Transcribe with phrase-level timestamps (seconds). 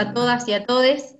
[0.00, 1.14] a todas y a todes.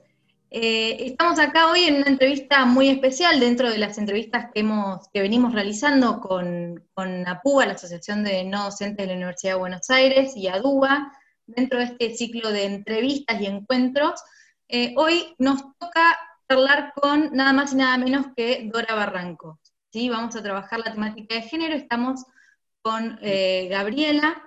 [0.51, 5.07] Eh, estamos acá hoy en una entrevista muy especial dentro de las entrevistas que, hemos,
[5.13, 9.91] que venimos realizando con, APUA, la Asociación de No Docentes de la Universidad de Buenos
[9.91, 11.13] Aires, y ADUA,
[11.47, 14.23] dentro de este ciclo de entrevistas y encuentros.
[14.67, 19.61] Eh, hoy nos toca hablar con nada más y nada menos que Dora Barranco.
[19.93, 20.09] ¿sí?
[20.09, 22.25] Vamos a trabajar la temática de género, estamos
[22.81, 24.43] con eh, Gabriela,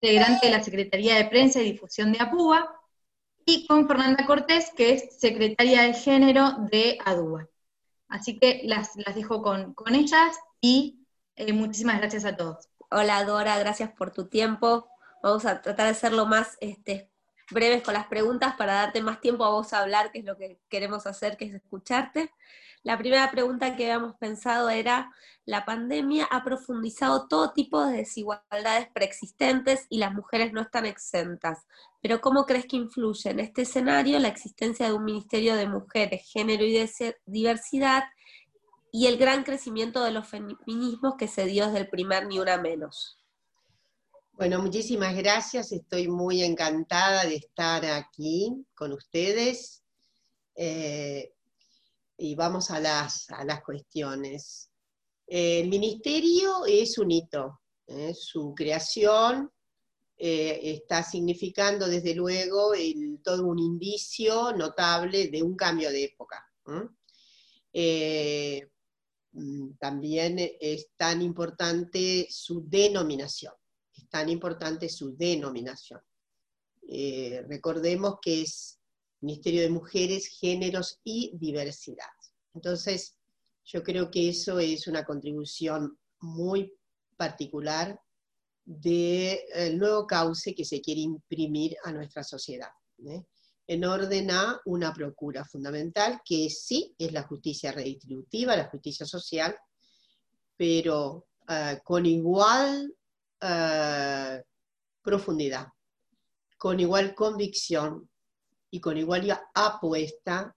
[0.00, 2.80] integrante de la Secretaría de Prensa y Difusión de APUA,
[3.44, 7.48] y con Fernanda Cortés, que es secretaria de género de ADUA.
[8.08, 12.68] Así que las, dejo con, ellas y eh, muchísimas gracias a todos.
[12.90, 14.88] Hola Dora, gracias por tu tiempo.
[15.22, 17.10] Vamos a tratar de ser lo más este,
[17.50, 20.36] breves con las preguntas para darte más tiempo a vos a hablar, que es lo
[20.36, 22.32] que queremos hacer, que es escucharte.
[22.82, 25.12] La primera pregunta que habíamos pensado era,
[25.44, 31.66] la pandemia ha profundizado todo tipo de desigualdades preexistentes y las mujeres no están exentas,
[32.00, 36.30] pero ¿cómo crees que influye en este escenario la existencia de un Ministerio de Mujeres,
[36.32, 36.86] Género y
[37.26, 38.04] Diversidad
[38.92, 42.56] y el gran crecimiento de los feminismos que se dio desde el primer Ni Una
[42.56, 43.18] Menos?
[44.32, 45.70] Bueno, muchísimas gracias.
[45.70, 49.82] Estoy muy encantada de estar aquí con ustedes.
[50.54, 51.34] Eh,
[52.20, 54.70] y vamos a las, a las cuestiones.
[55.26, 58.12] El ministerio es un hito, ¿eh?
[58.14, 59.50] su creación
[60.18, 62.72] eh, está significando desde luego
[63.24, 66.44] todo un indicio notable de un cambio de época.
[67.72, 68.68] Eh,
[69.32, 73.54] mm, también es tan importante su denominación,
[73.94, 76.00] es tan importante su denominación.
[77.48, 78.79] recordemos que es
[79.20, 82.08] Ministerio de Mujeres, Géneros y Diversidad.
[82.54, 83.16] Entonces,
[83.64, 86.72] yo creo que eso es una contribución muy
[87.16, 88.00] particular
[88.64, 92.70] del nuevo cauce que se quiere imprimir a nuestra sociedad,
[93.06, 93.22] ¿eh?
[93.66, 99.56] en orden a una procura fundamental, que sí es la justicia redistributiva, la justicia social,
[100.56, 102.92] pero eh, con igual
[103.40, 104.42] eh,
[105.02, 105.68] profundidad,
[106.58, 108.10] con igual convicción
[108.70, 110.56] y con igual apuesta,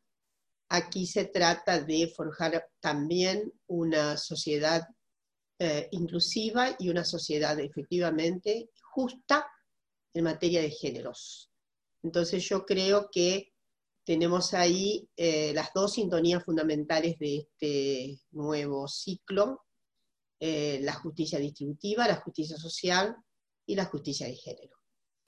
[0.70, 4.88] aquí se trata de forjar también una sociedad
[5.60, 9.48] eh, inclusiva y una sociedad efectivamente justa
[10.14, 11.52] en materia de géneros.
[12.04, 13.54] Entonces yo creo que
[14.04, 19.62] tenemos ahí eh, las dos sintonías fundamentales de este nuevo ciclo,
[20.40, 23.16] eh, la justicia distributiva, la justicia social
[23.66, 24.76] y la justicia de género.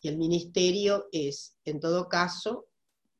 [0.01, 2.68] Y el ministerio es, en todo caso,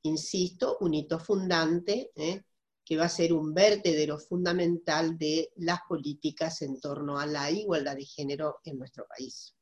[0.08, 2.44] insisto, un hito fundante, ¿eh?
[2.86, 7.96] que va a ser un vertedero fundamental de las políticas en torno a la igualdad
[7.96, 9.56] de género en nuestro país.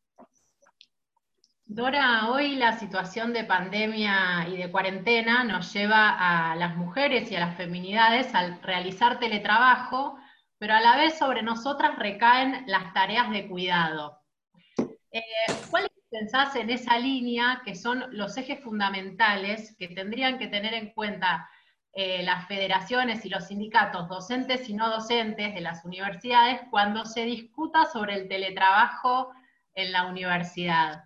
[1.66, 7.36] Dora, hoy la situación de pandemia y de cuarentena nos lleva a las mujeres y
[7.38, 10.18] a las feminidades al realizar teletrabajo,
[10.58, 14.20] pero a la vez sobre nosotras recaen las tareas de cuidado.
[15.12, 15.24] Eh,
[15.72, 20.94] ¿Cuál pensás en esa línea que son los ejes fundamentales que tendrían que tener en
[20.94, 21.50] cuenta
[21.92, 27.26] eh, las federaciones y los sindicatos docentes y no docentes de las universidades cuando se
[27.26, 29.32] discuta sobre el teletrabajo
[29.74, 31.04] en la universidad?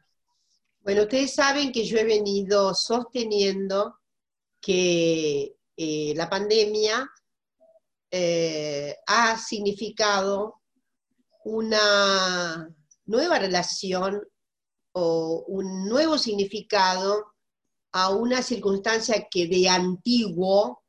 [0.81, 4.00] Bueno, ustedes saben que yo he venido sosteniendo
[4.62, 7.09] que eh, la pandemia
[8.12, 10.62] eh, ha significado
[11.44, 12.69] una
[13.06, 14.22] nueva relación
[14.97, 17.34] un nuevo significado
[17.91, 20.84] a una circunstancia que de antiguo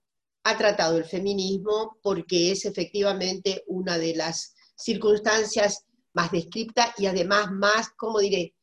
[0.44, 7.50] ha tratado el feminismo porque es efectivamente una de las circunstancias más descriptas y además
[7.52, 8.54] más, ¿cómo diré?,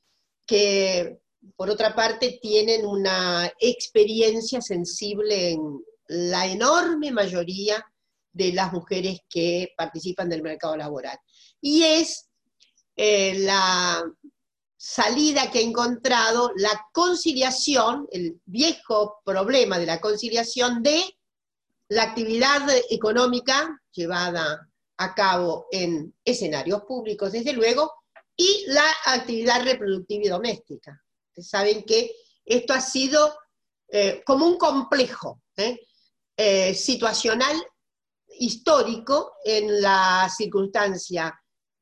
[0.47, 1.19] que
[1.55, 7.85] por otra parte tienen una experiencia sensible en la enorme mayoría
[8.31, 11.17] de las mujeres que participan del mercado laboral.
[11.61, 12.29] Y es
[12.95, 14.03] eh, la
[14.87, 21.03] salida que ha encontrado la conciliación, el viejo problema de la conciliación de
[21.89, 22.61] la actividad
[22.91, 27.93] económica llevada a cabo en escenarios públicos, desde luego,
[28.37, 31.03] y la actividad reproductiva y doméstica.
[31.29, 32.15] Ustedes saben que
[32.45, 33.35] esto ha sido
[33.87, 35.79] eh, como un complejo ¿eh?
[36.37, 37.55] Eh, situacional
[38.37, 41.35] histórico en la circunstancia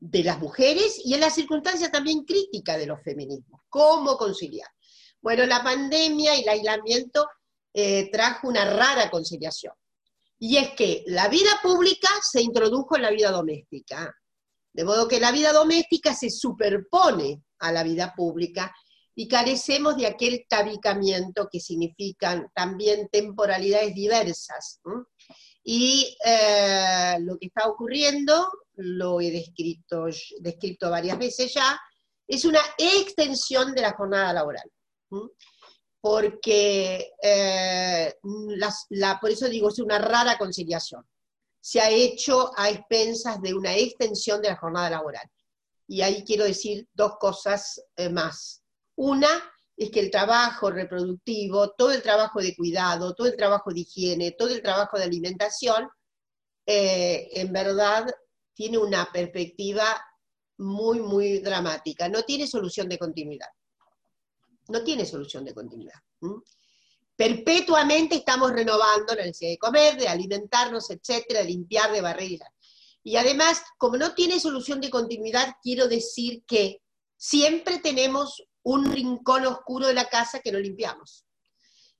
[0.05, 3.61] de las mujeres y en la circunstancia también crítica de los feminismos.
[3.69, 4.67] ¿Cómo conciliar?
[5.21, 7.25] Bueno, la pandemia y el aislamiento
[7.73, 9.73] eh, trajo una rara conciliación.
[10.37, 14.13] Y es que la vida pública se introdujo en la vida doméstica.
[14.73, 18.75] De modo que la vida doméstica se superpone a la vida pública
[19.15, 24.81] y carecemos de aquel tabicamiento que significan también temporalidades diversas.
[25.63, 30.05] Y eh, lo que está ocurriendo, lo he descrito,
[30.39, 31.79] descrito varias veces ya,
[32.27, 34.69] es una extensión de la jornada laboral.
[36.01, 38.13] Porque, eh,
[39.21, 41.07] por eso digo, es una rara conciliación.
[41.61, 45.29] Se ha hecho a expensas de una extensión de la jornada laboral.
[45.87, 48.63] Y ahí quiero decir dos cosas eh, más.
[48.95, 49.29] Una
[49.75, 54.31] es que el trabajo reproductivo, todo el trabajo de cuidado, todo el trabajo de higiene,
[54.31, 55.89] todo el trabajo de alimentación,
[56.65, 58.05] eh, en verdad
[58.53, 59.83] tiene una perspectiva
[60.57, 62.07] muy, muy dramática.
[62.09, 63.49] No tiene solución de continuidad.
[64.69, 65.99] No tiene solución de continuidad.
[67.15, 72.39] Perpetuamente estamos renovando la necesidad de comer, de alimentarnos, etcétera, de limpiar, de barrer.
[73.03, 76.81] Y además, como no tiene solución de continuidad, quiero decir que
[77.17, 81.25] siempre tenemos un rincón oscuro de la casa que no limpiamos.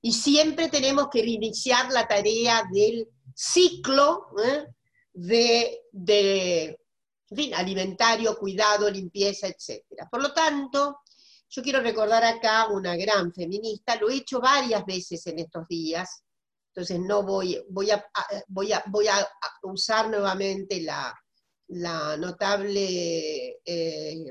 [0.00, 4.66] Y siempre tenemos que reiniciar la tarea del ciclo ¿eh?
[5.14, 6.78] De, de
[7.54, 9.82] alimentario, cuidado, limpieza, etc.
[10.10, 11.00] Por lo tanto,
[11.48, 16.24] yo quiero recordar acá una gran feminista, lo he hecho varias veces en estos días,
[16.68, 18.04] entonces no voy, voy, a,
[18.48, 19.26] voy, a, voy a
[19.62, 21.14] usar nuevamente la,
[22.18, 24.24] notable eh,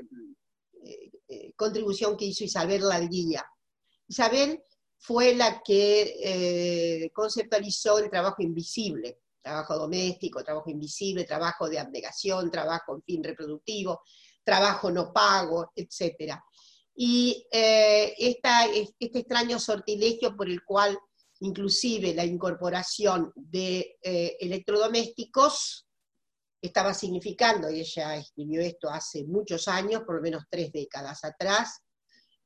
[1.28, 3.44] eh, contribución que hizo Isabel Larguilla.
[4.06, 4.62] Isabel
[4.98, 12.50] fue la que eh, conceptualizó el trabajo invisible, trabajo doméstico, trabajo invisible, trabajo de abnegación,
[12.50, 14.00] trabajo en fin reproductivo,
[14.42, 16.34] trabajo no pago, etc.
[16.96, 20.98] Y eh, este extraño sortilegio por el cual
[21.40, 25.84] inclusive la incorporación de electrodomésticos
[26.66, 31.82] estaba significando, y ella escribió esto hace muchos años, por lo menos tres décadas atrás,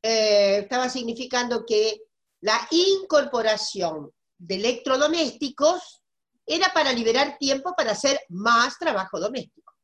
[0.02, 2.00] eh, estaba significando que
[2.40, 6.02] la incorporación de electrodomésticos
[6.48, 9.74] era para liberar tiempo para hacer más trabajo doméstico.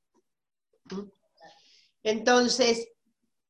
[2.03, 2.89] Entonces,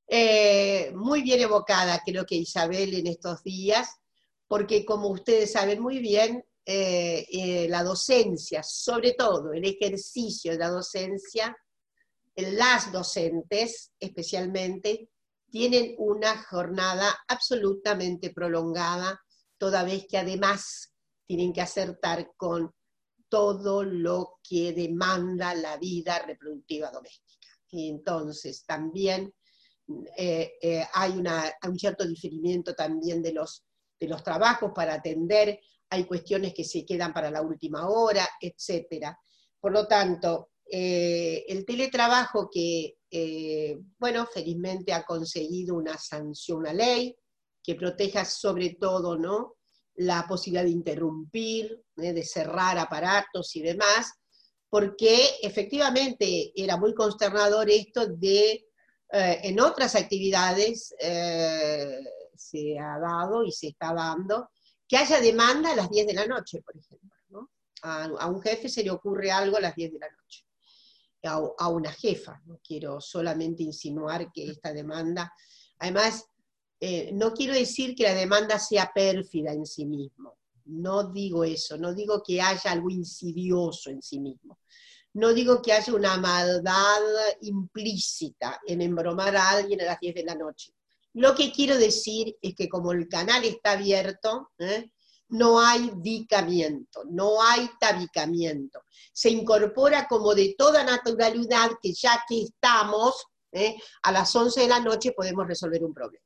[0.08, 3.88] eh, muy bien evocada creo que Isabel en estos días,
[4.49, 10.58] porque como ustedes saben muy bien, eh, eh, la docencia, sobre todo el ejercicio de
[10.58, 11.56] la docencia,
[12.34, 15.08] las docentes especialmente,
[15.50, 19.20] tienen una jornada absolutamente prolongada,
[19.56, 20.93] toda vez que además
[21.26, 22.75] tienen que acertar con
[23.34, 27.48] todo lo que demanda la vida reproductiva doméstica.
[27.70, 29.34] Y entonces también
[30.16, 33.64] eh, hay, un cierto diferimiento también de los,
[33.98, 35.58] de los trabajos para atender
[35.90, 39.06] hay cuestiones que se quedan para la última hora, etc.
[39.60, 46.72] Por lo tanto, eh, el teletrabajo que, eh, bueno, felizmente ha conseguido una sanción, una
[46.72, 47.16] ley
[47.62, 49.56] que proteja sobre todo, ¿no?
[49.96, 52.12] La posibilidad de interrumpir, ¿eh?
[52.12, 54.12] de cerrar aparatos y demás,
[54.69, 58.67] porque efectivamente era muy consternador esto de,
[59.12, 60.93] en otras actividades
[62.37, 64.50] se ha dado y se está dando,
[64.87, 67.50] que haya demanda a las 10 de la noche, por ejemplo.
[67.82, 70.44] A, un jefe se le ocurre algo a las 10 de la noche.
[71.58, 75.32] A, una jefa, no quiero solamente insinuar que esta demanda,
[75.79, 76.27] además,
[76.81, 81.76] eh, no quiero decir que la demanda sea pérfida en sí mismo, no digo eso,
[81.76, 84.58] no digo que haya algo insidioso en sí mismo,
[85.14, 87.02] no digo que haya una maldad
[87.43, 90.72] implícita en embromar a alguien a las 10 de la noche,
[91.14, 94.90] lo que quiero decir es que como el canal está abierto, ¿eh?
[95.28, 98.82] no hay dicamiento, no hay tabicamiento.
[99.12, 103.76] Se incorpora como de toda naturalidad que ya que estamos, ¿eh?
[104.02, 106.23] a las 11 de la noche podemos resolver un problema.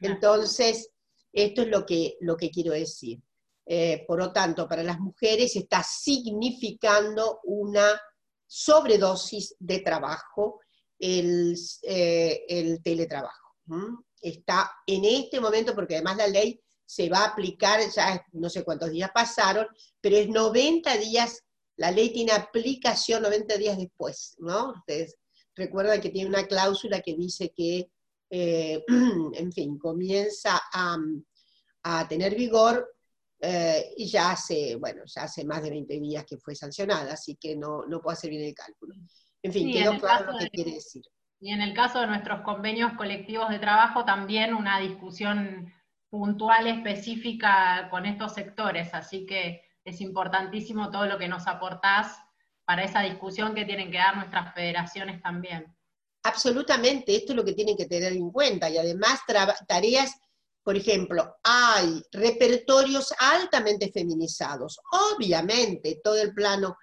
[0.00, 0.90] Entonces,
[1.32, 3.20] esto es lo que, lo que quiero decir.
[3.66, 8.00] Eh, por lo tanto, para las mujeres está significando una
[8.46, 10.60] sobredosis de trabajo
[10.98, 13.54] el, el teletrabajo
[14.20, 18.64] está en este momento, porque además la ley se va a aplicar, ya no sé
[18.64, 19.66] cuántos días pasaron,
[20.00, 21.42] pero es 90 días,
[21.76, 24.72] la ley tiene aplicación 90 días después, ¿no?
[24.72, 25.16] Ustedes
[25.54, 27.90] recuerdan que tiene una cláusula que dice que,
[28.30, 28.84] eh,
[29.34, 30.96] en fin, comienza a,
[32.08, 32.94] tener vigor
[33.40, 37.36] eh, y ya hace, bueno, ya hace más de 20 días que fue sancionada, así
[37.36, 38.94] que no, no puedo hacer bien el cálculo.
[39.42, 41.02] En fin, quedó claro lo que quiere decir.
[41.40, 45.72] Y en el caso de nuestros convenios colectivos de trabajo, también una discusión
[46.10, 52.20] puntual específica con estos sectores, así que es importantísimo todo lo que nos aportás
[52.66, 55.74] para esa discusión que tienen que dar nuestras federaciones también.
[56.22, 58.68] Absolutamente, esto es lo que tienen que tener en cuenta.
[58.68, 59.20] Y además
[59.66, 60.12] tareas,
[60.62, 64.78] por ejemplo, hay repertorios altamente feminizados.
[65.14, 66.76] Obviamente, todo el plano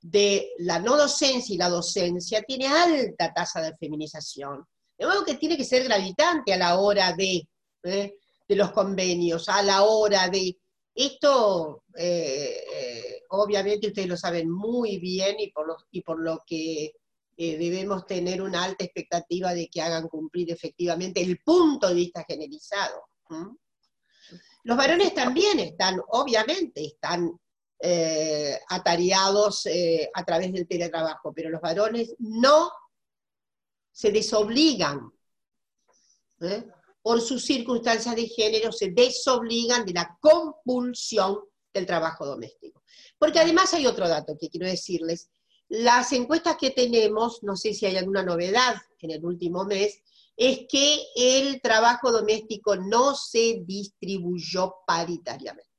[0.00, 4.64] de la no docencia y la docencia tiene alta tasa de feminización.
[4.96, 7.48] De modo que tiene que ser gravitante a la hora de,
[7.82, 8.14] ¿eh?
[8.46, 10.56] de los convenios, a la hora de...
[10.96, 16.44] Esto, eh, eh, obviamente ustedes lo saben muy bien y por lo, y por lo
[16.46, 16.92] que
[17.36, 23.04] debemos tener una alta expectativa de que hagan cumplir efectivamente el punto de vista generalizado.
[24.64, 27.38] Los varones también están, obviamente, están
[28.68, 29.68] atareados
[30.14, 32.70] a través del teletrabajo, pero los varones no
[33.94, 35.12] se desobligan,
[36.40, 36.66] ¿eh?
[37.00, 41.38] por sus circunstancias de género, se desobligan de la compulsión
[41.72, 42.82] del trabajo doméstico.
[43.18, 45.30] Porque además hay otro dato que quiero decirles.
[45.68, 50.02] Las encuestas que tenemos, no sé si hay alguna novedad en el último mes,
[50.36, 55.70] es que el trabajo doméstico no se distribuyó paritariamente.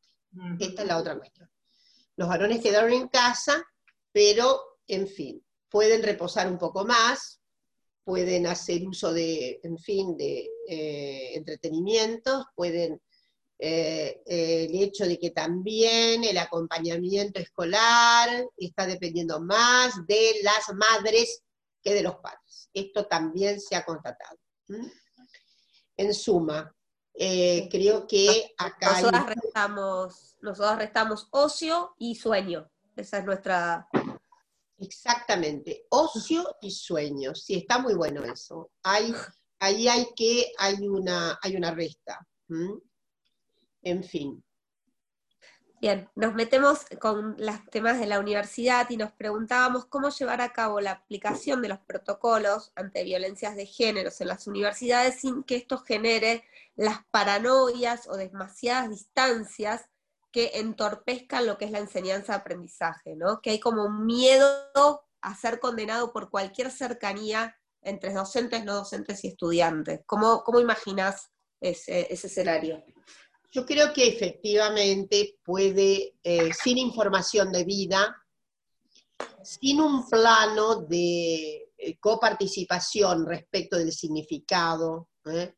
[0.60, 1.50] Esta es la otra cuestión.
[2.18, 3.65] Los varones quedaron en casa,
[4.12, 7.42] pero, en fin, pueden reposar un poco más,
[8.04, 13.01] pueden hacer uso de, en fin, de eh, entretenimientos, pueden,
[13.58, 21.44] eh, el hecho de que también el acompañamiento escolar está dependiendo más de las madres
[21.82, 22.70] que de los padres.
[22.74, 24.38] Esto también se ha constatado.
[25.98, 26.76] En suma,
[27.14, 29.02] eh, creo que acá...
[29.02, 32.70] Nosotros, restamos, nosotros restamos ocio y sueño.
[32.96, 33.88] Esa es nuestra
[34.78, 37.44] Exactamente, ocio y sueños.
[37.46, 38.72] Sí, está muy bueno eso.
[38.84, 39.14] Hay,
[39.60, 42.28] ahí hay que, hay una, hay una resta.
[43.86, 44.44] En fin.
[45.80, 50.51] Bien, nos metemos con los temas de la universidad y nos preguntábamos cómo llevar a
[50.51, 55.58] cabo la aplicación de los protocolos ante violencias de géneros en las universidades sin que
[55.58, 56.44] esto genere
[56.75, 59.86] las paranoias o demasiadas distancias
[60.32, 63.39] que entorpezcan lo que es la enseñanza-aprendizaje, ¿no?
[63.42, 69.24] Que hay como un miedo a ser condenado por cualquier cercanía entre docentes, no docentes
[69.24, 70.01] y estudiantes.
[70.08, 72.84] ¿Cómo, cómo imaginas ese, escenario?
[73.56, 78.14] Yo creo que efectivamente puede, eh, sin información de vida,
[79.42, 85.54] sin un plano de eh, coparticipación respecto del significado ¿eh?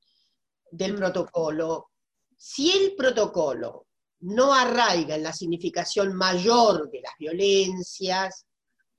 [0.70, 0.98] del mm.
[0.98, 1.89] protocolo,
[2.38, 3.88] si el protocolo
[4.20, 8.46] no arraiga en la significación mayor de las violencias,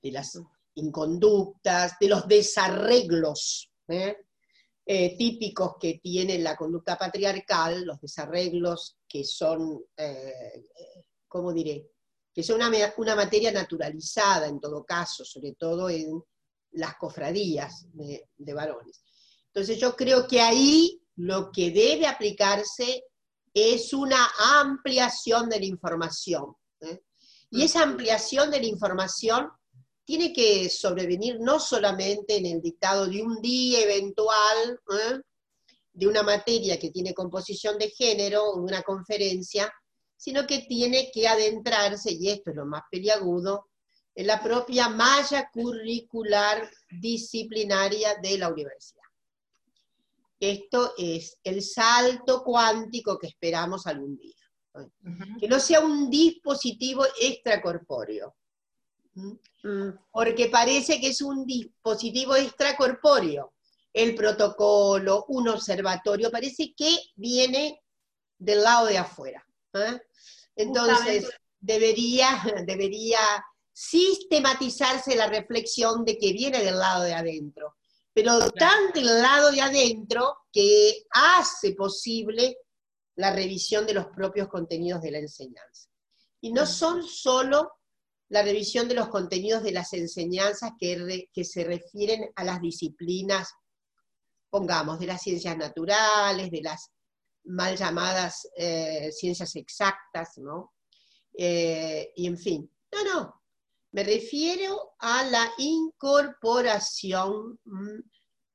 [0.01, 0.37] de las
[0.73, 4.25] inconductas, de los desarreglos ¿eh?
[4.91, 10.63] Eh, típicos que tiene la conducta patriarcal, los desarreglos que son, eh,
[11.27, 11.91] ¿cómo diré?
[12.33, 16.19] Que son una, materia naturalizada en todo caso, sobre todo en
[16.71, 19.03] las cofradías de varones.
[19.53, 23.03] Entonces yo creo que ahí lo que debe aplicarse
[23.53, 24.27] es una
[24.59, 26.55] ampliación de la información.
[26.81, 27.03] ¿eh?
[27.51, 29.51] Y esa ampliación de la información
[30.09, 35.19] tiene que sobrevenir no solamente en el dictado de un día eventual, ¿eh?
[35.93, 39.71] de una materia que tiene composición de género, o una conferencia,
[40.17, 43.67] sino que tiene que adentrarse, y esto es lo más peliagudo,
[44.15, 49.03] en la propia malla curricular disciplinaria de la universidad.
[50.39, 54.33] Esto es el salto cuántico que esperamos algún día.
[55.39, 58.33] Que no sea un dispositivo extracorpóreo.
[59.13, 59.89] Mm.
[60.11, 63.53] Porque parece que es un dispositivo extracorpóreo.
[63.91, 67.81] El protocolo, un observatorio, parece que viene
[68.37, 69.45] del lado de afuera.
[69.73, 69.99] ¿eh?
[70.55, 73.19] Entonces, debería, debería
[73.73, 77.75] sistematizarse la reflexión de que viene del lado de adentro
[78.13, 82.57] pero tan del lado de adentro que hace posible
[83.15, 85.89] la revisión de los propios contenidos de la enseñanza.
[86.41, 87.71] Y no son solo
[88.29, 93.51] la revisión de los contenidos de las enseñanzas que, se refieren a las disciplinas,
[94.49, 96.91] pongamos, de las ciencias naturales, de las
[97.45, 100.73] mal llamadas eh, ciencias exactas, ¿no?
[101.35, 103.41] Eh, y en fin, no, no,
[103.91, 107.99] me refiero a la incorporación mm,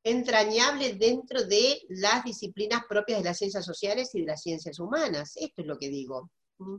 [0.05, 5.33] entrañable dentro de las disciplinas propias de las ciencias sociales y de las ciencias humanas.
[5.37, 6.31] Esto es lo que digo.
[6.59, 6.79] Mm.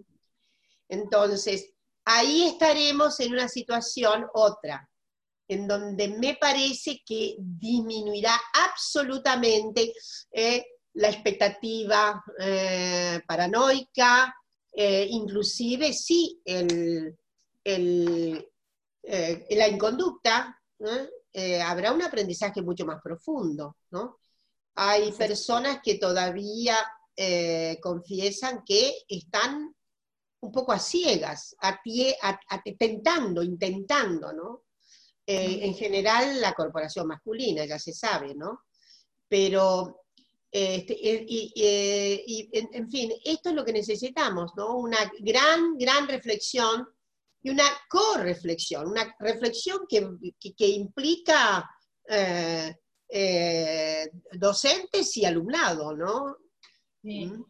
[0.88, 1.75] Entonces,
[2.06, 4.88] ahí estaremos en una situación otra,
[5.48, 9.94] en donde me parece que disminuirá absolutamente
[10.32, 14.34] eh, la expectativa eh, paranoica,
[14.72, 17.18] eh, inclusive sí el,
[17.64, 18.48] el,
[19.04, 20.60] la inconducta,
[21.64, 24.20] habrá un aprendizaje mucho más profundo, ¿no?
[24.76, 26.76] Hay personas que todavía
[27.82, 29.74] confiesan que están
[30.46, 31.82] un poco a ciegas, a,
[32.78, 34.64] tentando, intentando, ¿no?
[35.26, 38.66] Eh, en general la corporación masculina, ya se sabe, ¿no?
[39.28, 40.04] Pero,
[40.52, 44.78] este, y, en, fin, esto es lo que necesitamos, ¿no?
[44.78, 46.88] Una gran, gran reflexión
[47.42, 51.70] y una co-reflexión, una reflexión que, implica
[52.08, 52.76] eh,
[53.10, 56.38] eh, docentes y alumnado, ¿no?
[57.02, 57.26] Sí.
[57.26, 57.46] ¿Mm?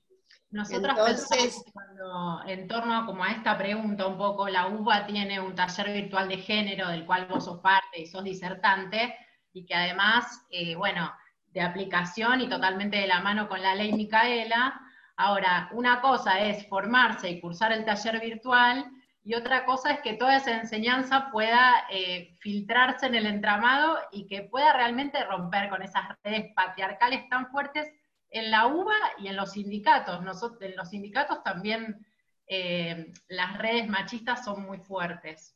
[0.56, 5.54] Nosotros Entonces, cuando, en torno como a esta pregunta un poco, la UBA tiene un
[5.54, 9.14] taller virtual de género del cual vos sos parte y sos disertante,
[9.52, 11.12] y que además, eh, bueno,
[11.48, 14.80] de aplicación y totalmente de la mano con la ley Micaela.
[15.18, 18.90] Ahora, una cosa es formarse y cursar el taller virtual,
[19.26, 24.26] y otra cosa es que toda esa enseñanza pueda eh, filtrarse en el entramado y
[24.28, 27.92] que pueda realmente romper con esas redes patriarcales tan fuertes
[28.36, 30.22] en la UBA y en los sindicatos.
[30.22, 32.06] Nosotros, en los sindicatos también
[32.46, 35.56] eh, las redes machistas son muy fuertes.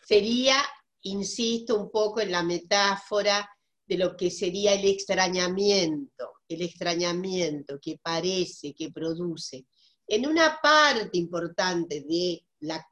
[0.00, 0.58] Sería,
[1.02, 3.50] insisto un poco en la metáfora
[3.84, 9.66] de lo que sería el extrañamiento, el extrañamiento que parece, que produce
[10.06, 12.86] en una parte importante de la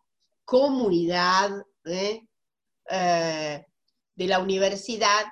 [0.44, 1.52] comunidad
[1.84, 2.26] ¿eh?
[2.90, 3.66] Eh,
[4.16, 5.26] de la universidad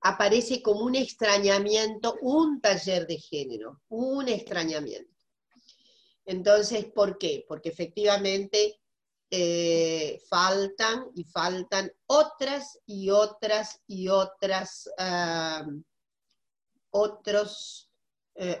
[0.00, 5.14] aparece como un extrañamiento, un taller de género, un extrañamiento.
[6.24, 7.44] Entonces, ¿por qué?
[7.46, 8.80] Porque efectivamente
[9.30, 14.88] eh, faltan y faltan otras y otras y otras,
[16.90, 17.90] otros,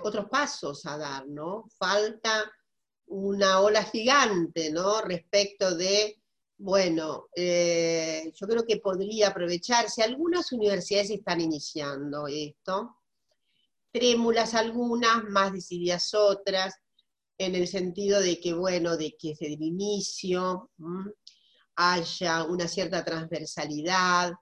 [0.02, 1.64] otros pasos a dar, ¿no?
[1.78, 2.50] Falta
[3.06, 5.00] una ola gigante, ¿no?
[5.02, 6.19] Respecto de,
[6.62, 10.02] bueno, eh, yo creo que podría aprovecharse.
[10.02, 12.98] Algunas universidades están iniciando esto,
[13.90, 16.74] trémulas algunas, más decididas otras,
[17.38, 20.70] en el sentido de que, bueno, de que desde el inicio
[21.76, 24.34] haya una cierta transversalidad,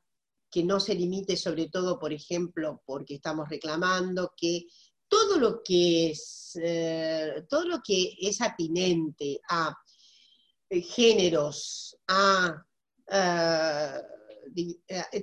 [0.50, 4.64] que no se limite sobre todo, por ejemplo, porque estamos reclamando que
[5.06, 9.72] todo lo que es, eh, todo lo que es atinente a
[10.70, 12.64] géneros, a
[13.10, 14.02] eh,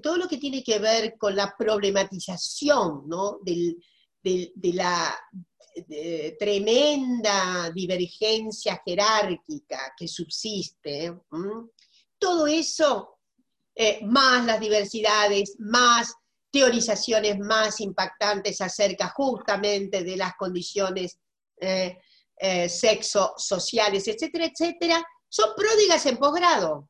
[0.01, 3.10] todo lo que tiene que ver con la problematización
[3.41, 5.15] de la
[6.39, 11.13] tremenda divergencia jerárquica que subsiste,
[12.17, 13.19] todo eso,
[14.03, 16.15] más las diversidades, más
[16.55, 21.19] teorizaciones más impactantes acerca justamente de las condiciones
[21.58, 21.97] eh,
[22.38, 25.05] eh, sexo, sociales, etcétera, etcétera,
[25.36, 26.89] son pródigas en posgrado.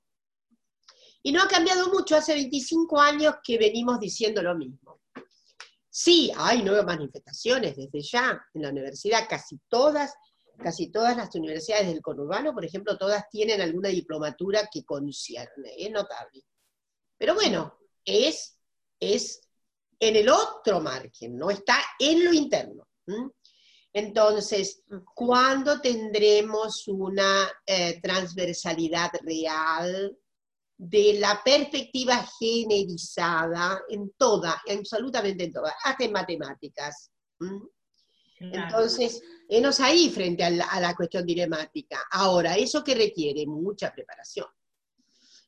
[1.24, 5.02] Y no ha cambiado mucho, hace 25 años que venimos diciendo lo mismo.
[5.90, 10.14] Sí, hay nuevas manifestaciones desde ya en la universidad, casi todas,
[10.60, 15.90] casi todas las universidades del conurbano, por ejemplo, todas tienen alguna diplomatura que concierne, es
[15.90, 16.44] notable.
[17.18, 18.60] Pero bueno, es,
[19.00, 19.42] es
[20.00, 22.88] en el otro margen, no está en lo interno.
[23.96, 30.18] Entonces, ¿cuándo tendremos una eh, transversalidad real
[30.78, 37.10] de la perspectiva generizada en toda, absolutamente en toda, hasta en matemáticas?
[38.38, 42.02] Entonces, enos ahí frente a la, a la, cuestión dilemática.
[42.12, 43.48] Ahora, ¿eso que requiere?
[43.48, 44.48] Mucha preparación.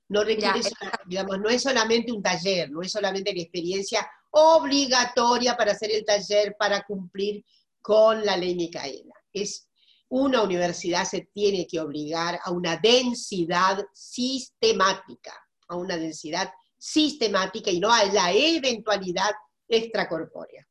[0.08, 0.62] No requiere,
[1.06, 6.06] digamos, no es solamente un taller, no es solamente la experiencia obligatoria para hacer el
[6.06, 7.44] taller para cumplir
[7.88, 9.16] con la ley Micaela.
[9.32, 9.70] Es
[10.10, 15.32] una universidad se tiene que obligar a una densidad sistemática,
[15.70, 19.32] a una densidad sistemática y no a la eventualidad
[19.70, 20.68] extracorpórea.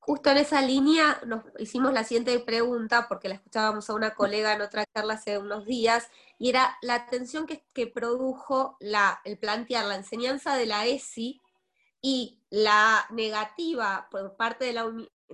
[0.00, 4.54] Justo en esa línea nos hicimos la siguiente pregunta, porque la escuchábamos a una colega
[4.54, 9.84] en otra charla hace unos días, y era la tensión que, produjo la, el plantear
[9.84, 11.40] la enseñanza de la ESI
[12.02, 14.84] y la negativa por parte de la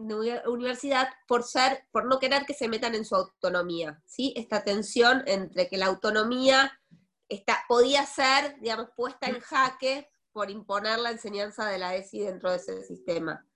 [0.01, 4.33] universidad por ser, por no querer que se metan en su autonomía, ¿sí?
[4.37, 6.81] Esta tensión entre que la autonomía
[7.29, 12.51] está, podía ser, digamos, puesta en jaque por imponer la enseñanza de la ESI dentro
[12.51, 13.47] de ese sistema.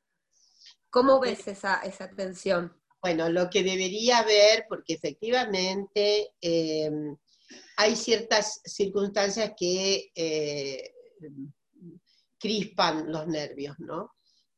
[0.91, 2.81] ¿Cómo ves esa, esa tensión?
[3.01, 7.17] Bueno, lo que debería haber, porque efectivamente em,
[7.77, 10.95] hay ciertas circunstancias que eh,
[12.39, 14.15] crispan los nervios, ¿no?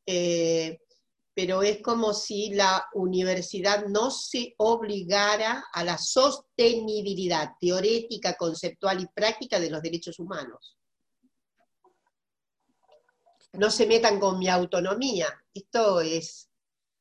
[0.06, 0.78] Eh,
[1.36, 9.06] pero es como si la universidad no se obligara a la sostenibilidad teórica, conceptual y
[9.08, 10.78] práctica de los derechos humanos.
[13.52, 15.28] no se metan con mi autonomía.
[15.52, 16.48] Esto es,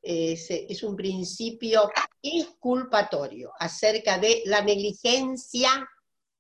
[0.02, 1.90] es, un principio
[2.22, 5.90] exculpatorio acerca de la negligencia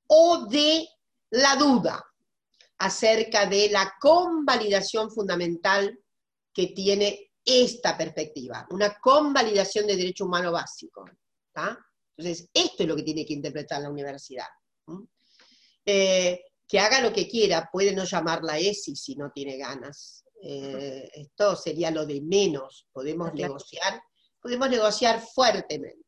[0.08, 0.88] o de
[1.32, 2.06] la duda
[2.78, 5.98] acerca de la convalidación fundamental
[6.54, 11.06] que tiene esta perspectiva, una convalidación de derecho humano básico.
[12.18, 14.48] Entonces, esto es lo que tiene que interpretar la universidad.
[15.86, 20.24] Eh, que haga lo que quiera, puede no llamarla ESI si no tiene ganas.
[20.42, 24.02] Eh, esto sería lo de menos, podemos negociar,
[24.42, 26.06] podemos negociar fuertemente.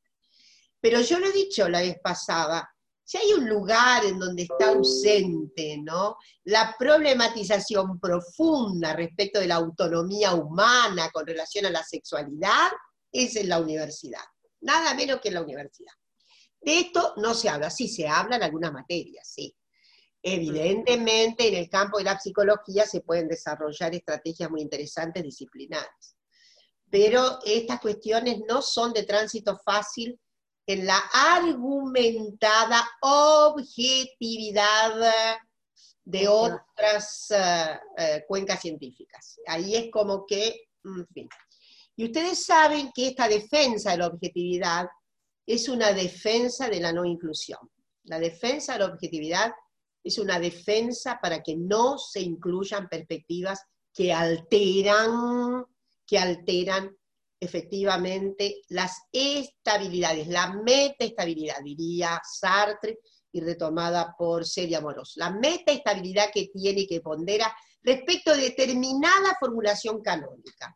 [0.79, 2.67] Pero yo lo he dicho la vez pasada,
[3.07, 6.17] si hay un lugar en donde está ausente, ¿no?
[6.43, 12.67] La problematización profunda respecto de la autonomía humana con relación a la sexualidad,
[13.09, 14.19] es en la universidad.
[14.59, 15.93] Nada menos que en la universidad.
[16.59, 19.55] De esto no se habla, sí se habla en algunas materias, sí.
[20.21, 26.17] Evidentemente, en el campo de la psicología se pueden desarrollar estrategias muy interesantes disciplinares.
[26.91, 30.19] Pero estas cuestiones no son de tránsito fácil
[30.67, 34.93] en la argumentada objetividad
[36.03, 39.39] de otras eh, eh, cuencas científicas.
[39.47, 41.29] Ahí es como que, en fin.
[41.95, 44.87] Y ustedes saben que esta defensa de la objetividad
[45.45, 47.59] es una defensa de la no inclusión.
[48.03, 49.53] La defensa de la objetividad
[50.03, 53.61] es una defensa para que no se incluyan perspectivas
[53.93, 55.65] que alteran,
[56.05, 56.96] que alteran
[57.39, 62.99] efectivamente las estabilidades, la metaestabilidad, diría Sartre,
[63.31, 65.13] y retomada por Celia Moros.
[65.15, 70.75] La metaestabilidad que tiene que pondera respecto de determinada formulación canónica.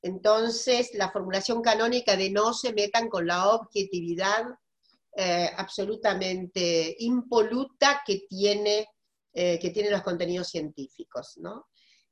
[0.00, 4.44] Entonces, la formulación canónica de no se metan con la objetividad
[5.16, 8.86] eh, absolutamente impoluta que tiene,
[9.32, 11.38] eh, que tiene los contenidos científicos.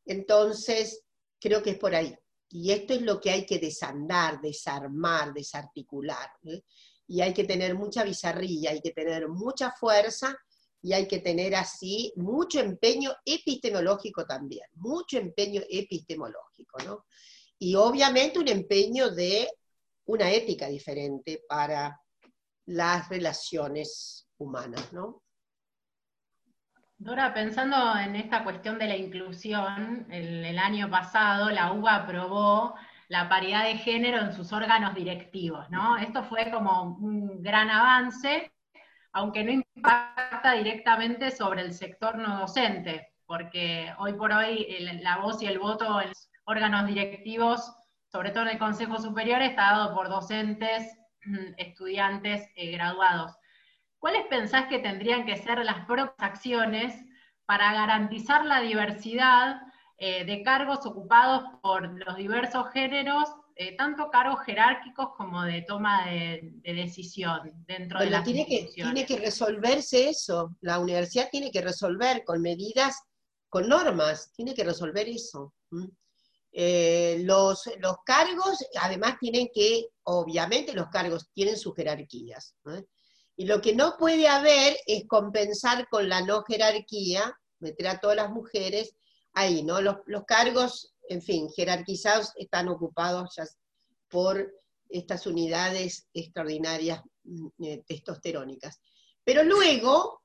[0.04, 1.04] Entonces,
[1.38, 2.16] creo que es por ahí.
[2.50, 6.30] Y esto es lo que hay que desandar, desarmar, desarticular.
[6.44, 6.62] ¿eh?
[7.08, 10.36] Y hay que tener mucha bizarrilla, hay que tener mucha fuerza
[10.82, 17.06] y hay que tener así mucho empeño epistemológico también, mucho empeño epistemológico, ¿no?
[17.58, 19.48] Y obviamente un empeño de
[20.04, 22.00] una ética diferente para
[22.66, 25.22] las relaciones humanas, ¿no?
[26.98, 32.74] Dora, pensando en esta cuestión de la inclusión, el, año pasado la UBA aprobó
[33.08, 35.98] la paridad de género en sus órganos directivos, ¿no?
[35.98, 38.50] Esto fue como un gran avance,
[39.12, 44.66] aunque no impacta directamente sobre el sector no docente, porque hoy por hoy
[45.02, 47.74] la voz y el voto en los órganos directivos,
[48.10, 50.98] sobre todo en el Consejo Superior, está dado por docentes,
[51.58, 53.36] estudiantes eh, graduados.
[53.98, 56.94] ¿Cuáles pensás que tendrían que ser las próximas acciones
[57.46, 59.60] para garantizar la diversidad
[59.98, 66.04] eh, de cargos ocupados por los diversos géneros, eh, tanto cargos jerárquicos como de toma
[66.04, 71.62] de, decisión dentro de la tiene que, tiene que resolverse eso, la universidad tiene que
[71.62, 73.02] resolver con medidas,
[73.48, 75.54] con normas, tiene que resolver eso.
[76.52, 82.54] Eh, los, los, cargos, además, tienen que, obviamente los cargos tienen sus jerarquías.
[83.36, 88.16] Y lo que no puede haber es compensar con la no jerarquía, meter a todas
[88.16, 88.94] las mujeres
[89.34, 89.80] ahí, ¿no?
[89.80, 93.44] Los, cargos, en fin, jerarquizados están ocupados ya
[94.08, 94.52] por
[94.88, 98.80] estas unidades extraordinarias mm, eh, testosterónicas.
[99.22, 100.22] Pero luego,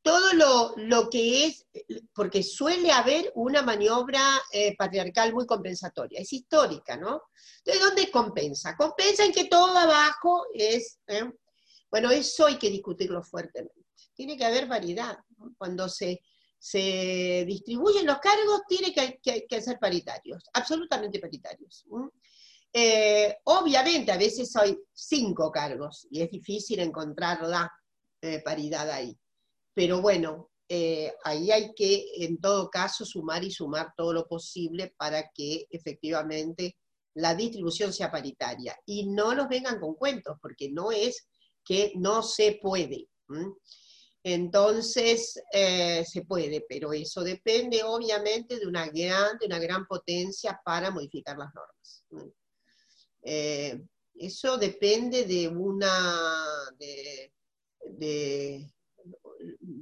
[0.00, 1.66] todo lo, que es,
[2.14, 7.22] porque suele haber una maniobra eh, patriarcal muy compensatoria, es histórica, ¿no?
[7.64, 8.76] ¿De dónde compensa?
[8.76, 10.98] Compensa en que todo abajo es...
[11.06, 11.30] ¿eh?
[11.92, 13.84] Bueno, eso hay que discutirlo fuertemente.
[14.14, 15.14] Tiene que haber variedad.
[15.58, 16.22] Cuando se,
[17.46, 21.84] distribuyen los cargos, tiene que, ser paritarios, absolutamente paritarios.
[22.72, 27.70] Eh, obviamente, a veces hay cinco cargos y es difícil encontrar la
[28.22, 29.14] eh, paridad ahí.
[29.74, 34.94] Pero bueno, eh, ahí hay que, en todo caso, sumar y sumar todo lo posible
[34.96, 36.78] para que efectivamente
[37.14, 38.74] la distribución sea paritaria.
[38.86, 41.28] Y no nos vengan con cuentos, porque no es
[41.64, 43.08] que no se puede.
[44.24, 50.60] Entonces, eh, se puede, pero eso depende obviamente de una gran, de una gran potencia
[50.64, 52.04] para modificar las normas.
[53.22, 53.80] Eh,
[54.14, 56.46] eso depende de una,
[56.78, 57.32] de,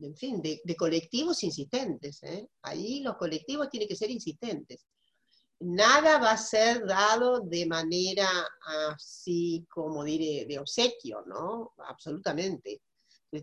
[0.02, 2.22] en fin, de, colectivos insistentes.
[2.22, 2.48] ¿eh?
[2.62, 4.86] Ahí los colectivos tienen que ser insistentes
[5.60, 8.28] nada va a ser dado de manera
[8.92, 11.72] así como diré, de obsequio, ¿no?
[11.86, 12.82] Absolutamente.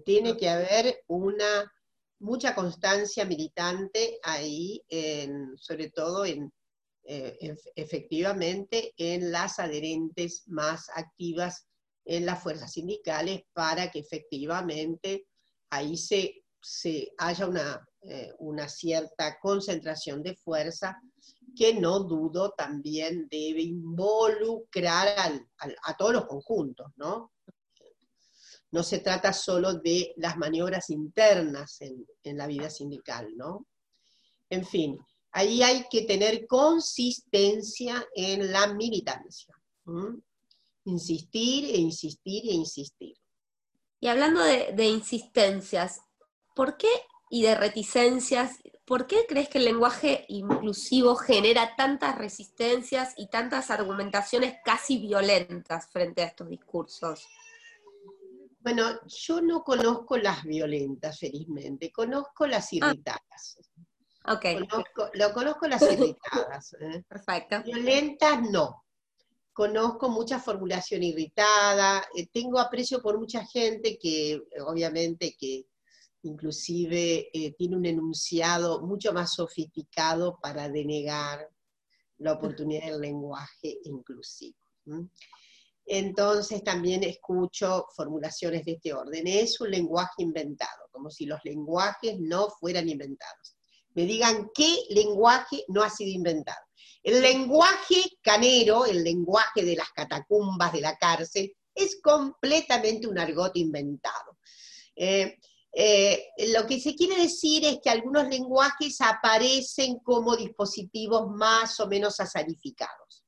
[0.03, 1.71] Tiene que haber una
[2.19, 4.83] mucha constancia militante ahí,
[5.57, 6.51] sobre todo en,
[7.03, 11.67] eh, efectivamente en las adherentes más activas
[12.03, 15.27] en las fuerzas sindicales para que efectivamente
[15.69, 20.97] ahí se, se haya una, eh, una cierta concentración de fuerza
[21.57, 25.07] que no dudo también debe involucrar
[25.83, 27.33] a todos los conjuntos, ¿no?
[28.69, 32.05] No se trata solo de las maniobras internas en,
[32.37, 33.65] la vida sindical, ¿no?
[34.49, 34.99] En fin,
[35.31, 39.55] ahí hay que tener consistencia en la militancia.
[40.83, 43.15] Insistir e insistir e insistir.
[43.99, 46.01] Y hablando de, insistencias,
[46.55, 46.89] ¿por qué
[47.29, 53.69] y de reticencias, ¿por qué crees que el lenguaje inclusivo genera tantas resistencias y tantas
[53.69, 57.27] argumentaciones casi violentas frente a estos discursos?
[58.61, 62.75] Bueno, yo no conozco las violentas, felizmente, conozco las ah.
[62.75, 63.59] irritadas.
[64.25, 64.45] Ok.
[65.13, 66.73] lo conozco las irritadas.
[66.79, 67.03] ¿eh?
[67.07, 67.63] Perfecto.
[67.63, 68.85] Violentas no.
[69.51, 75.65] Conozco mucha formulación irritada, eh, tengo aprecio por mucha gente que obviamente que
[76.27, 81.49] inclusive eh, tiene un enunciado mucho más sofisticado para denegar
[82.19, 84.57] la oportunidad del lenguaje inclusivo.
[85.85, 89.27] Entonces también escucho formulaciones de este orden.
[89.27, 93.57] Es un lenguaje inventado, como si los lenguajes no fueran inventados
[93.97, 96.61] me digan qué lenguaje no ha sido inventado.
[97.01, 103.57] El lenguaje canero, el lenguaje de las catacumbas de la cárcel, es completamente un argot
[103.57, 104.37] inventado.
[104.95, 105.39] Eh,
[105.79, 111.87] eh, lo que se quiere decir es que algunos lenguajes aparecen como dispositivos más o
[111.87, 113.23] menos asarificados.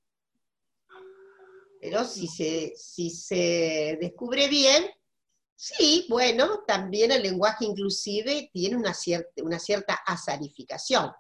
[1.80, 4.90] Pero si se, si se descubre bien,
[5.62, 11.12] Sí, bueno, también el lenguaje inclusive tiene una cierta, una cierta asarificación.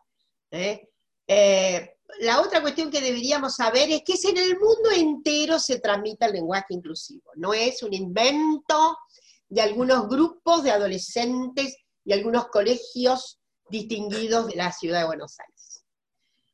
[0.49, 0.87] ¿eh?
[1.27, 5.81] Eh, la otra cuestión que deberíamos saber es que es en el mundo entero se
[5.81, 7.31] tramita el lenguaje inclusivo.
[7.35, 8.97] No es un invento
[9.49, 15.83] de algunos grupos de adolescentes y algunos colegios distinguidos de la ciudad de Buenos Aires.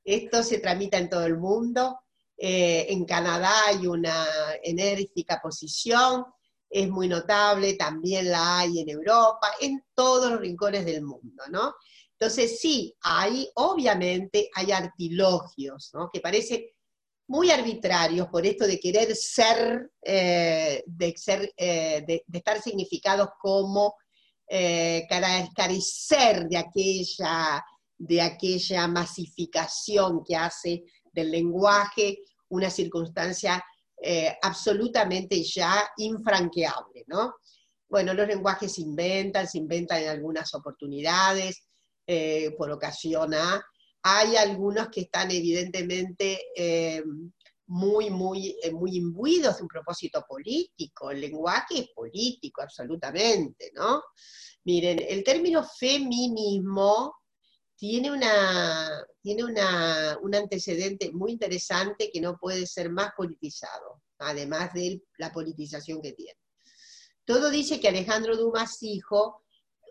[0.03, 1.99] Esto se tramita en todo el mundo.
[2.37, 4.25] Eh, en Canadá hay una
[4.63, 6.25] enérgica posición
[6.69, 11.73] es muy notable, también la hay en Europa, en todos los rincones del mundo, ¿no?
[12.11, 16.09] Entonces sí, hay, obviamente, hay artilogios, ¿no?
[16.11, 16.65] Que parecen
[17.27, 23.95] muy arbitrarios por esto de querer ser, eh, de, ser eh, de, estar significados como
[24.47, 25.07] eh,
[25.55, 27.65] carecer de aquella,
[27.97, 33.63] de aquella masificación que hace del lenguaje una circunstancia
[34.01, 37.35] eh, absolutamente ya infranqueable, ¿no?
[37.89, 41.63] Bueno, los lenguajes se inventan, se inventan en algunas oportunidades,
[42.55, 43.65] por ocasión A.
[44.07, 47.03] Hay algunos que están evidentemente eh,
[47.65, 51.09] muy, muy, muy imbuidos de un propósito político.
[51.09, 54.03] El lenguaje es político, absolutamente, ¿no?
[54.63, 57.15] Miren, el término feminismo
[57.75, 65.01] tiene, una, tiene un antecedente muy interesante que no puede ser más politizado, además de
[65.17, 66.39] la politización que tiene.
[67.25, 69.44] Todo dice que Alejandro Dumas hijo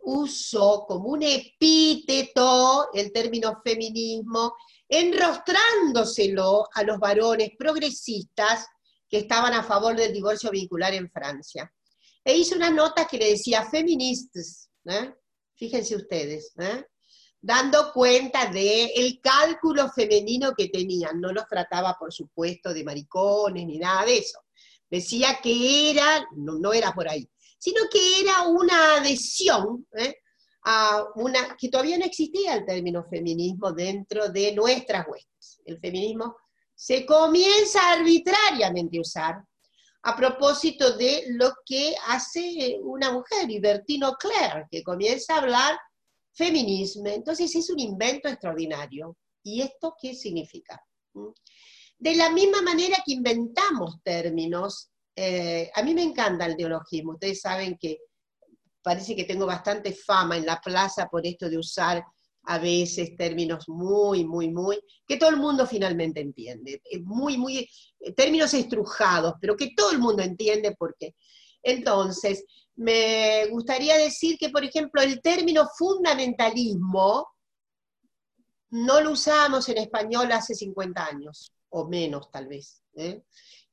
[0.05, 4.55] usó como un epíteto el término feminismo,
[4.89, 8.67] enrostrándoselo a los varones progresistas
[9.09, 11.73] que estaban a favor del divorcio vincular en Francia.
[12.25, 15.13] E hizo una nota que le decía feministas, ¿eh?
[15.55, 16.85] fíjense ustedes, ¿eh?
[17.45, 21.21] dando cuenta del el cálculo femenino que tenían.
[21.21, 24.39] No los trataba, por supuesto, de maricones ni nada de eso.
[24.91, 27.29] Decía que era, no, era por ahí,
[27.65, 30.17] sino que era una adhesión ¿eh?
[30.67, 35.63] a una, que todavía no existía el término feminismo dentro de nuestras huestes.
[35.65, 36.37] El feminismo
[36.75, 39.37] se comienza arbitrariamente a usar
[40.03, 45.79] a propósito de lo que hace una mujer, Bertino Claire, que comienza a hablar
[46.35, 47.07] feminismo.
[47.07, 49.17] Entonces es un invento extraordinario.
[49.43, 50.79] ¿Y esto qué significa?
[51.15, 51.29] ¿Mm?
[51.97, 57.41] De la misma manera que inventamos términos, eh, a mí me encanta el neologismo, ustedes
[57.41, 57.99] saben que
[58.83, 62.05] parece que tengo bastante fama en la plaza por esto de usar
[62.47, 67.69] a veces términos muy, muy, muy, que todo el mundo finalmente entiende, muy, muy,
[68.01, 71.15] eh, términos estrujados, pero que todo el mundo entiende porque.
[71.63, 72.45] Entonces,
[72.77, 77.27] me gustaría decir que, por ejemplo, el término fundamentalismo
[78.71, 82.83] no lo usábamos en español hace 50 años, o menos tal vez.
[82.97, 83.23] ¿eh?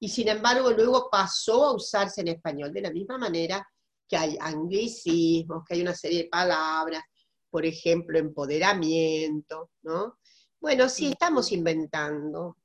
[0.01, 3.65] Y sin embargo, luego pasó a usarse en español, de la misma manera
[4.07, 7.03] que hay anglicismos, que hay una serie de palabras
[7.51, 10.17] por ejemplo, empoderamiento, ¿no?
[10.59, 12.57] Bueno, sí, estamos inventando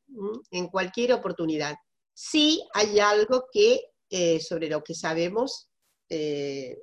[0.51, 1.75] en cualquier oportunidad.
[2.15, 5.69] Sí hay algo que, eh, sobre lo que sabemos
[6.09, 6.79] eh,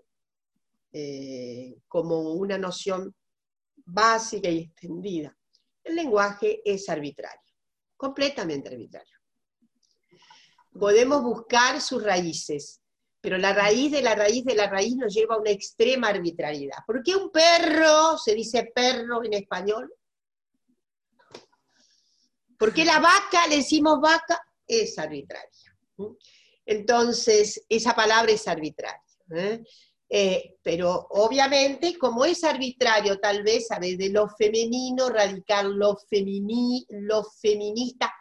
[0.92, 3.16] eh, como una noción
[3.86, 5.36] básica y extendida.
[5.84, 7.54] El lenguaje es arbitrario,
[7.96, 9.12] completamente arbitrario.
[10.79, 12.81] Podemos buscar sus raíces,
[13.21, 16.77] pero la raíz de la raíz de la raíz nos lleva a una extrema arbitrariedad.
[16.86, 19.93] ¿Por qué un perro se dice perro en español?
[22.57, 24.41] ¿Por qué la vaca le decimos vaca?
[24.67, 25.77] Es arbitraria.
[26.65, 29.01] Entonces, esa palabra es arbitraria.
[29.36, 29.63] ¿eh?
[30.09, 36.86] Eh, pero obviamente, como es arbitrario, tal vez, a de lo femenino, radical lo, femini,
[36.89, 38.13] lo feminista,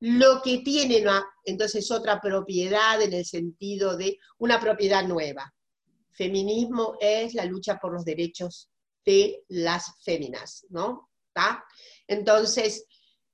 [0.00, 1.04] lo que tiene
[1.44, 5.52] entonces otra propiedad en el sentido de una propiedad nueva.
[6.12, 8.68] Feminismo es la lucha por los derechos
[9.04, 11.08] de las féminas, ¿no?
[12.06, 12.86] Entonces,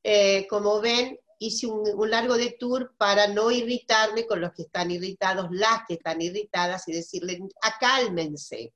[0.02, 4.90] eh, como ven, hice un, largo de tour para no irritarme con los que están
[4.90, 8.72] irritados, las que están irritadas, y decirles, acálmense,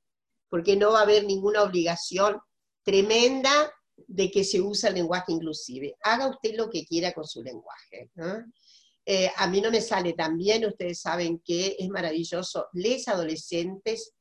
[0.49, 2.39] porque no va a haber ninguna obligación
[2.83, 3.71] tremenda
[4.07, 5.95] de que se use el lenguaje inclusive.
[6.01, 8.09] Haga usted lo que quiera con su lenguaje.
[9.05, 12.67] Eh, a mí no me sale tan bien, ustedes saben que es maravilloso.
[12.73, 14.13] Les adolescentes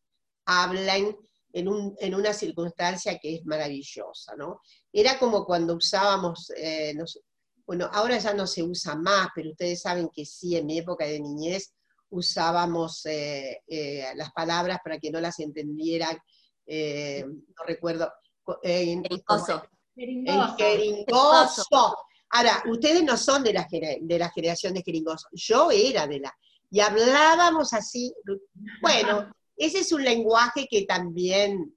[0.46, 1.14] hablan
[1.52, 4.60] en, en, una circunstancia que es maravillosa, ¿no?
[4.92, 6.94] Era como cuando usábamos, eh,
[7.66, 11.04] bueno, ahora ya no se usa más, pero ustedes saben que sí, en mi época
[11.06, 11.74] de niñez
[12.10, 16.16] usábamos eh, eh, las palabras para que no las entendieran,
[16.66, 18.10] no recuerdo.
[18.62, 19.62] Jeringoso.
[20.56, 21.96] Jeringoso.
[22.30, 26.34] Ahora, ustedes no son de la, de la generación de jeringoso, yo era de la,
[26.70, 28.12] y hablábamos así,
[28.82, 31.74] bueno, ese es un lenguaje que también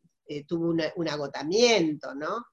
[0.47, 2.45] tuvo un agotamiento, ¿no?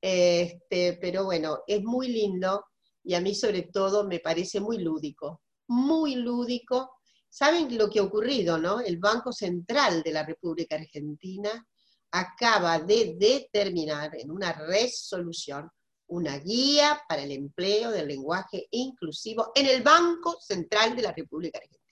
[0.00, 2.66] Este, pero bueno, es muy lindo
[3.02, 6.96] y a mí sobre todo me parece muy lúdico, muy lúdico.
[7.28, 8.80] ¿Saben lo que ha ocurrido, no?
[8.80, 11.66] El Banco Central de la República Argentina
[12.14, 15.70] acaba de determinar en una resolución
[16.06, 21.58] una guía para el empleo del lenguaje inclusivo en el Banco Central de la República
[21.58, 21.82] Argentina.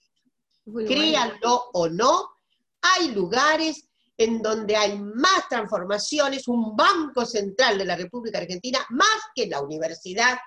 [0.87, 2.29] Créanlo o no,
[2.83, 9.19] hay lugares en donde hay más transformaciones, un Banco Central de la República Argentina, más
[9.35, 10.39] que la Universidad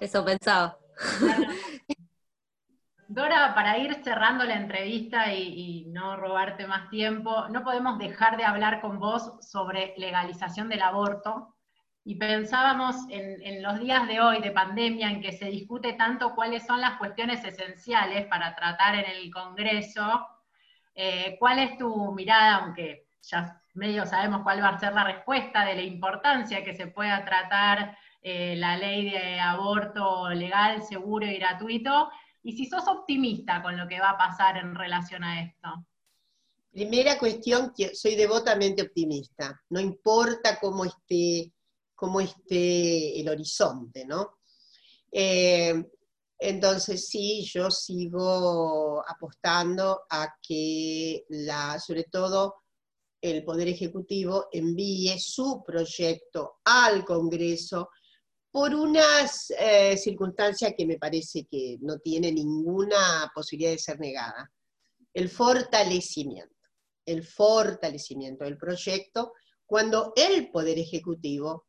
[0.00, 0.78] eso pensaba.
[3.10, 8.44] Dora, para ir cerrando la entrevista y, no robarte más tiempo, no podemos dejar de
[8.44, 11.54] hablar con vos sobre legalización del aborto.
[12.04, 16.66] Y pensábamos en, los días de hoy de pandemia en que se discute tanto cuáles
[16.66, 20.28] son las cuestiones esenciales para tratar en el Congreso.
[20.94, 25.64] Eh, ¿Cuál es tu mirada, aunque ya medio sabemos cuál va a ser la respuesta
[25.64, 31.38] de la importancia que se pueda tratar eh, la ley de aborto legal, seguro y
[31.38, 32.10] gratuito,
[32.42, 35.86] y si sos optimista con lo que va a pasar en relación a esto.
[36.70, 41.52] Primera cuestión, soy devotamente optimista, no importa cómo esté,
[41.94, 44.38] cómo esté el horizonte, ¿no?
[45.10, 45.82] Eh,
[46.38, 52.62] entonces sí, yo sigo apostando a que la, sobre todo
[53.20, 57.90] el Poder Ejecutivo envíe su proyecto al Congreso
[58.58, 64.50] por unas eh, circunstancias que me parece que no tiene ninguna posibilidad de ser negada.
[65.14, 66.56] El fortalecimiento,
[67.06, 71.68] el fortalecimiento del proyecto cuando el Poder Ejecutivo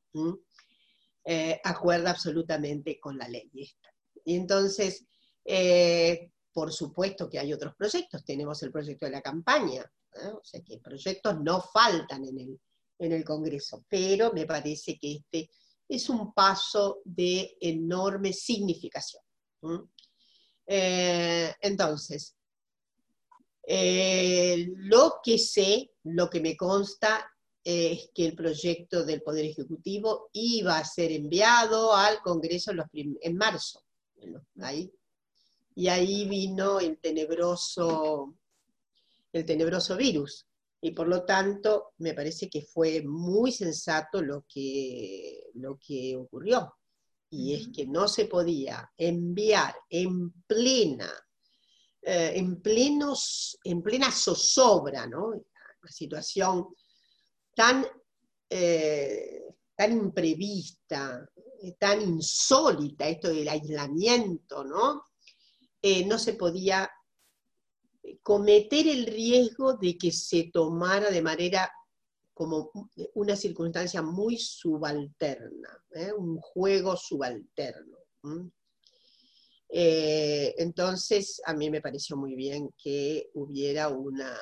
[1.24, 3.52] eh, acuerda absolutamente con la ley.
[4.26, 5.06] Y entonces,
[5.46, 9.86] eh, por supuesto que hay otros proyectos, tenemos el proyecto de la campaña,
[10.34, 12.60] o sea que proyectos no faltan en el,
[12.98, 15.52] en el Congreso, pero me parece que este
[15.90, 19.24] es un paso de enorme significación.
[20.68, 22.38] Eh, entonces,
[23.64, 27.30] eh, lo que sé, lo que me consta,
[27.64, 33.84] es que el proyecto del Poder Ejecutivo iba a ser enviado al Congreso en, marzo.
[35.76, 38.36] y ahí vino el tenebroso,
[39.34, 40.49] el tenebroso virus
[40.82, 46.76] y por lo tanto me parece que fue muy sensato lo que, lo que ocurrió.
[47.32, 51.12] Y es que no se podía enviar en plena,
[52.02, 55.28] eh, en, plenos, en plena zozobra, ¿no?
[55.28, 56.68] Una situación
[57.54, 57.86] tan,
[58.50, 59.44] eh,
[59.76, 61.30] tan imprevista,
[61.78, 65.04] tan insólita, esto del aislamiento, ¿no?
[65.82, 66.90] Eh, no se podía
[68.22, 71.72] cometer el riesgo de que se tomara de manera
[72.34, 72.72] como
[73.16, 76.14] una circunstancia muy subalterna, ¿eh?
[76.14, 77.98] un juego subalterno.
[79.68, 84.36] Eh, entonces, a mí me pareció muy bien que hubiera una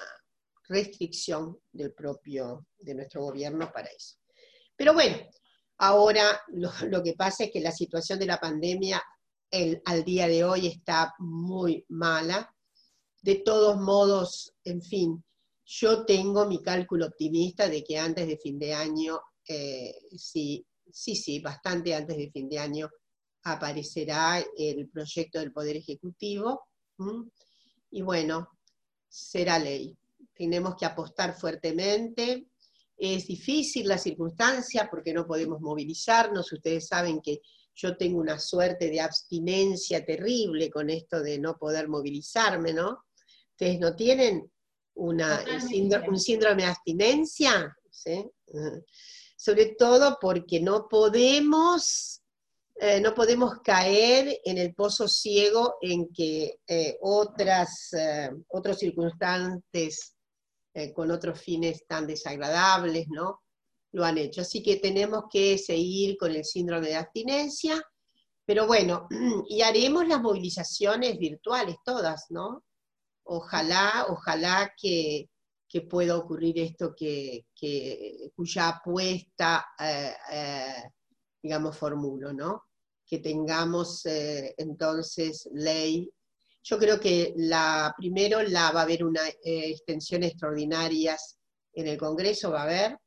[0.70, 4.18] restricción del propio, de nuestro gobierno para eso.
[4.76, 5.18] Pero bueno,
[5.80, 9.02] ahora lo, que pasa es que la situación de la pandemia
[9.86, 12.54] al día de hoy está muy mala.
[13.22, 15.24] De todos modos, en fin,
[15.66, 21.16] yo tengo mi cálculo optimista de que antes de fin de año, eh, sí, sí,
[21.16, 22.90] sí, bastante antes de fin de año
[23.44, 26.68] aparecerá el proyecto del Poder Ejecutivo.
[27.92, 28.50] Y bueno,
[29.08, 29.98] será ley.
[30.34, 32.48] Tenemos que apostar fuertemente.
[32.96, 36.52] Es difícil la circunstancia porque no podemos movilizarnos.
[36.52, 37.40] Ustedes saben que
[37.76, 43.06] yo tengo una suerte de abstinencia terrible con esto de no poder movilizarme, ¿no?
[43.60, 44.52] Ustedes no tienen
[44.94, 45.44] una,
[46.08, 47.76] un síndrome de abstinencia,
[49.36, 52.22] sobre todo porque no podemos,
[52.80, 60.14] eh, no podemos caer en el pozo ciego en que eh, otras, eh, otros circunstantes
[60.94, 63.42] con otros fines tan desagradables, ¿no?
[63.94, 64.42] Lo han hecho.
[64.42, 67.84] Así que tenemos que seguir con el síndrome de abstinencia,
[68.46, 69.08] pero bueno,
[69.50, 72.64] y haremos las movilizaciones virtuales todas, ¿no?
[73.28, 75.30] Ojalá, ojalá que,
[75.90, 77.46] pueda ocurrir esto que,
[78.36, 80.84] cuya apuesta, eh, eh,
[81.44, 82.64] digamos, formulo, ¿no?
[83.06, 86.10] Que tengamos eh, entonces ley.
[86.64, 91.38] Yo creo que la, primero la, va a haber una extensión extraordinarias
[91.74, 92.98] en el Congreso, va a haber,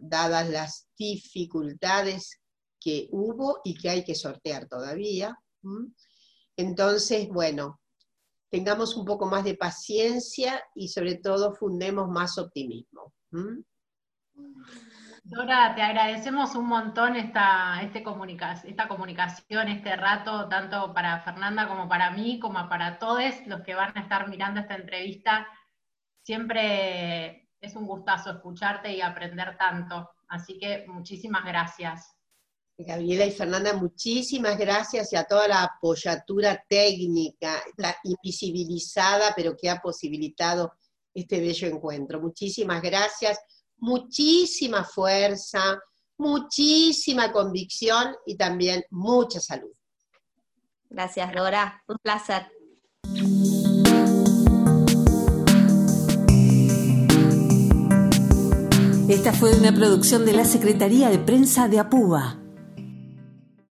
[0.00, 2.40] dadas las dificultades
[2.80, 5.36] que hubo y que hay que sortear todavía.
[6.56, 7.81] Entonces, bueno,
[8.52, 13.14] tengamos un poco más de paciencia y sobre todo fundemos más optimismo.
[15.24, 18.04] Dora, te agradecemos un montón esta, este
[18.64, 23.74] esta comunicación, este rato, tanto para Fernanda como para mí, como para todos los que
[23.74, 25.46] van a estar mirando esta entrevista.
[26.22, 30.10] Siempre es un gustazo escucharte y aprender tanto.
[30.28, 32.11] Así que muchísimas gracias.
[32.84, 39.70] Gabriela y Fernanda, muchísimas gracias y a toda la apoyatura técnica, la invisibilizada, pero que
[39.70, 40.72] ha posibilitado
[41.14, 42.20] este bello encuentro.
[42.20, 43.38] Muchísimas gracias,
[43.78, 45.80] muchísima fuerza,
[46.18, 49.72] muchísima convicción y también mucha salud.
[50.88, 51.82] Gracias, Dora.
[51.88, 52.46] Un placer.
[59.08, 62.41] Esta fue una producción de la Secretaría de Prensa de Apúa.